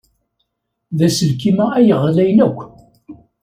D 0.97 0.99
aselkim-a 1.07 1.65
ay 1.77 1.89
ɣlayen 2.01 2.39
akk. 2.45 2.59